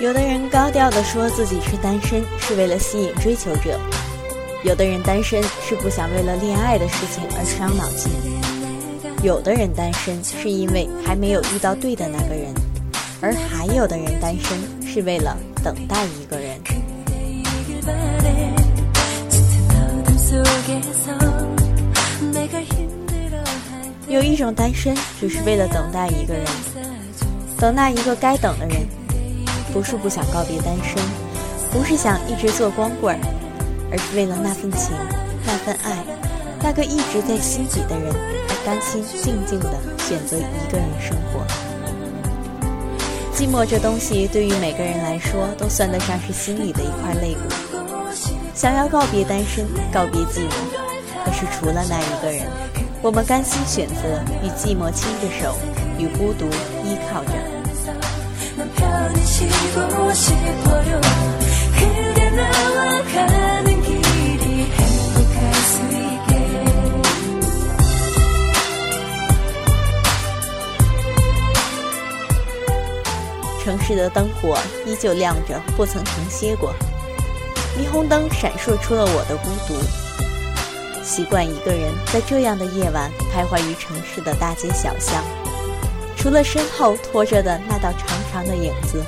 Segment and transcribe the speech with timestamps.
[0.00, 3.76] 有的人高调的说自己是单身，是为了吸引追求者；
[4.62, 8.08] 有的人单身是不想为了恋爱的事情而伤脑筋；
[9.24, 12.54] 有的人单身是因为还没有遇到对的那个人，
[13.20, 14.56] 而还有的人单身
[14.86, 16.56] 是为了等待一个人。
[24.06, 26.44] 有一种单身，只是为了等待一个人，
[27.58, 28.86] 等那一个该等的人。
[29.72, 31.02] 不是不想告别单身，
[31.70, 33.18] 不是想一直做光棍，
[33.90, 34.92] 而是为了那份情、
[35.46, 36.04] 那份爱，
[36.62, 38.12] 那个一直在心底的人，
[38.48, 41.44] 而甘心静静的选择一个人生活。
[43.34, 47.40] 寂寞这东西，对于每个人来说，都算得上是心里的一块肋骨。
[48.54, 52.48] 想要告别单身，告别寂寞，可是除了那一个人，
[53.00, 53.94] 我们甘心选择
[54.42, 55.54] 与寂寞牵着手，
[55.98, 56.46] 与孤独
[56.84, 57.57] 依靠着。
[73.62, 74.56] 城市的灯火
[74.86, 76.72] 依旧亮着，不曾停歇过。
[77.78, 79.74] 霓虹灯闪烁出了我的孤独。
[81.04, 85.22] 习惯一个人在这样的夜晚徘徊于城市的大街小巷，
[86.16, 89.02] 除了身后拖着的那道长长的影子。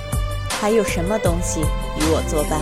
[0.60, 2.60] 还有什么东西与我作伴？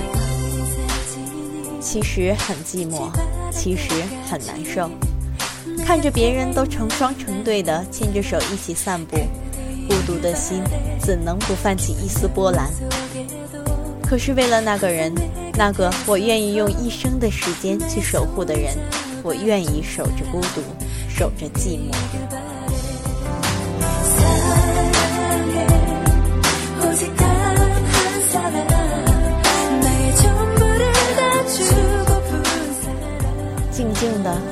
[1.81, 3.11] 其实很寂寞，
[3.51, 3.91] 其实
[4.31, 4.89] 很难受。
[5.85, 9.17] 看着别人都成双成对的牵着手一起散步，
[9.89, 10.63] 孤独的心
[11.01, 12.71] 怎能不泛起一丝波澜？
[14.09, 15.13] 可是为了那个人，
[15.55, 18.79] 那个我愿意用一生的时间去守护的人，
[19.25, 20.63] 我愿意守着孤独，
[21.09, 22.38] 守着寂寞。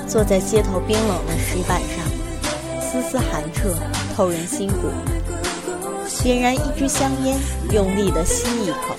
[0.08, 3.74] 坐在街头冰冷的石板上，丝丝寒彻，
[4.14, 4.88] 透人心骨。
[6.22, 7.36] 点燃一支香烟，
[7.72, 8.96] 用力地吸一口，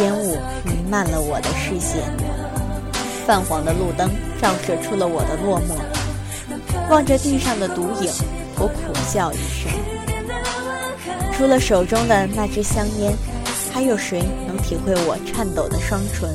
[0.00, 2.02] 烟雾弥漫了我的视线。
[3.26, 4.10] 泛黄的路灯
[4.40, 5.74] 照射出了我的落寞。
[6.90, 8.10] 望着地上的独影，
[8.56, 9.70] 我苦笑一声。
[11.32, 13.12] 除了手中的那支香烟，
[13.72, 16.28] 还有谁能体会我颤抖的双唇？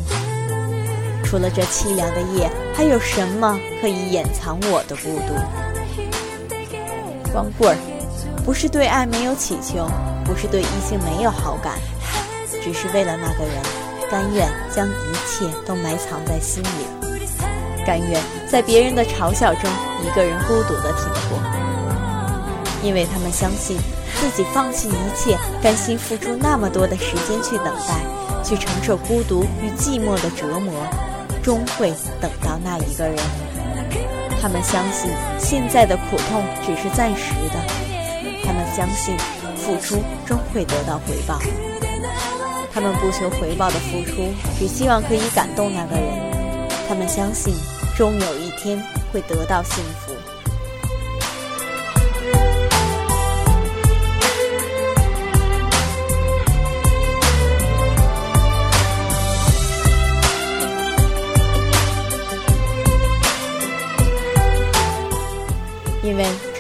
[1.30, 5.36] 除了这凄凉的夜，还有什么可以掩藏我的孤独？
[7.32, 7.78] 光棍儿，
[8.44, 9.88] 不是对爱没有祈求，
[10.26, 11.74] 不是对异性没有好感，
[12.64, 13.62] 只是为了那个人，
[14.10, 16.88] 甘愿将一切都埋藏在心里，
[17.86, 19.70] 甘愿在别人的嘲笑中
[20.04, 21.40] 一个人孤独的挺过，
[22.82, 23.78] 因为他们相信
[24.20, 28.04] 自己放弃一切，甘心付出那么多的时间去等待，
[28.44, 30.74] 去承受孤独与寂寞的折磨。
[31.44, 33.18] 终会等到那一个人。
[34.42, 37.56] 他们相信现在的苦痛只是暂时的，
[38.46, 39.18] 他们相信
[39.56, 41.40] 付出终会得到回报。
[42.72, 46.08] 他们不求回报的付出，只希望可以感动那个人。
[46.88, 47.54] 他们相信
[47.98, 50.14] 终有一天会得到幸福。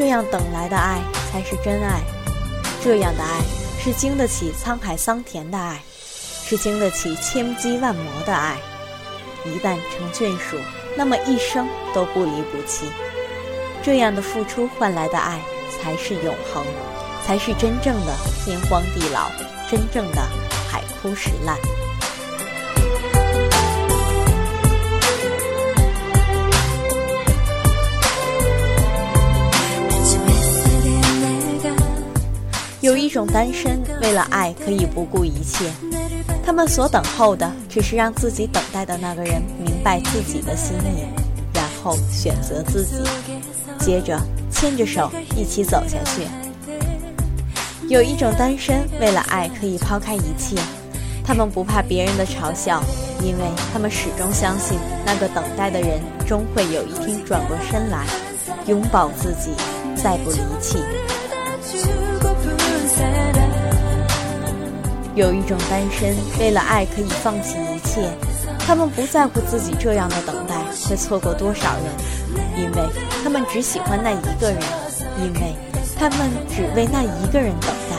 [0.09, 2.01] 这样等来的爱才是真爱，
[2.83, 3.41] 这样的爱
[3.79, 5.79] 是经得起沧海桑田的爱，
[6.43, 8.57] 是经得起千击万磨的爱。
[9.45, 10.57] 一旦成眷属，
[10.97, 12.87] 那么一生都不离不弃。
[13.83, 15.39] 这样的付出换来的爱
[15.77, 16.65] 才是永恒，
[17.23, 19.29] 才是真正的天荒地老，
[19.69, 20.21] 真正的
[20.71, 21.55] 海枯石烂。
[32.81, 35.69] 有一种单身，为了爱可以不顾一切。
[36.45, 41.03] 他们所等候的，只是让自己等待的那个人明白自己的心意，
[41.53, 43.03] 然后选择自己，
[43.79, 44.17] 接着
[44.49, 46.25] 牵着手一起走下去。
[47.89, 50.55] 有一种单身，为了爱可以抛开一切。
[51.25, 52.81] 他们不怕别人的嘲笑，
[53.21, 53.43] 因为
[53.73, 58.05] 他们始终相信，那个等待的人终会有一天转过身来，
[58.67, 59.51] 拥抱自己，
[60.01, 60.79] 再不离弃。
[65.19, 68.09] 有一种单身，为了爱可以放弃一切。
[68.57, 70.55] 他们不在乎自己这样的等待
[70.87, 71.83] 会错过多少人，
[72.55, 72.81] 因为
[73.21, 74.61] 他们只喜欢那一个人，
[75.17, 75.53] 因为
[75.97, 77.97] 他们只为那一个人等待。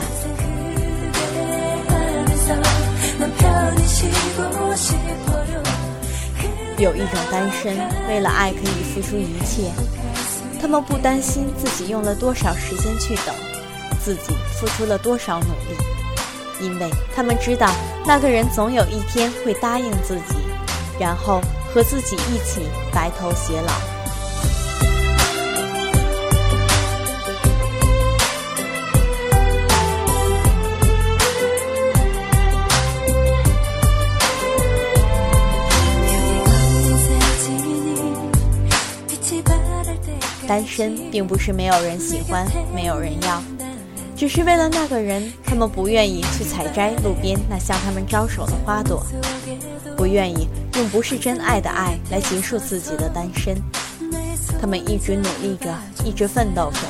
[6.79, 7.77] 有一种单身，
[8.07, 9.69] 为了爱可以付出一切。
[10.59, 13.35] 他们不担心自己用了多少时间去等，
[14.03, 15.77] 自己付出了多少努力，
[16.61, 17.69] 因为他们知道
[18.05, 20.35] 那个人总有一天会答应自己，
[20.99, 21.41] 然后
[21.73, 22.61] 和自己一起
[22.93, 23.73] 白头偕老。
[40.47, 43.41] 单身并不是没有人喜欢，没有人要，
[44.21, 49.03] 只是为了那个人，他们不愿意去采摘路边那向他们招手的花朵，
[49.97, 53.57] 不愿意用不是真爱的爱来结束自己的单身。
[54.61, 55.75] 他们一直努力着，
[56.05, 56.81] 一直奋斗着，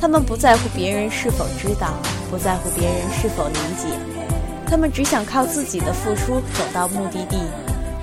[0.00, 1.94] 他们不在乎别人是否知道，
[2.28, 3.96] 不在乎别人是否理解，
[4.66, 7.38] 他们只想靠自己的付出走到目的地，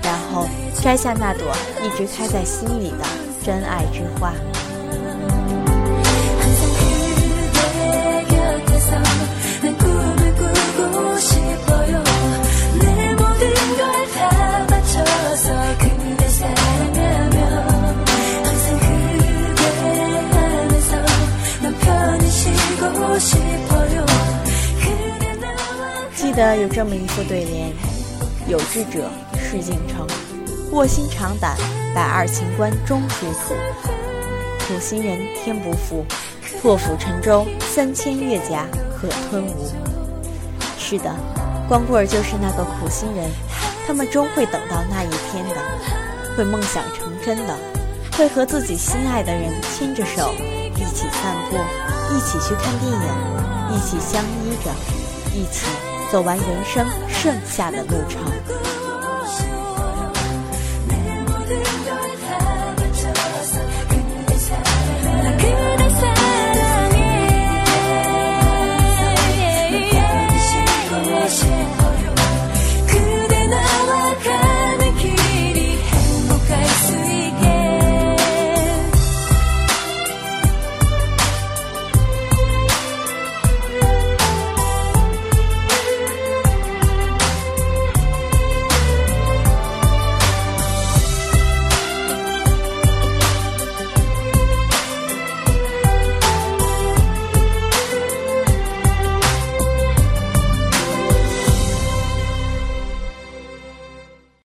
[0.02, 0.48] 然后
[0.82, 1.54] 摘下那朵
[1.84, 3.04] 一直开在心里的
[3.44, 4.32] 真爱之花。
[26.38, 27.72] 得有这么一副对联
[28.46, 30.06] ：“有志者事竟成，
[30.70, 31.56] 卧薪尝胆，
[31.92, 33.54] 百二秦关终属土。
[34.60, 36.04] 苦心人天不负，
[36.62, 38.64] 破釜沉舟，三千越甲
[38.96, 39.72] 可吞吴。”
[40.78, 41.12] 是的，
[41.68, 43.28] 光棍就是那个苦心人，
[43.84, 45.56] 他们终会等到那一天的，
[46.36, 47.54] 会梦想成真的，
[48.16, 50.32] 会和自己心爱的人牵着手，
[50.76, 51.56] 一起散步，
[52.14, 54.70] 一起去看电影，一起相依着，
[55.34, 55.66] 一起
[56.10, 58.87] 走完人生剩下的路程。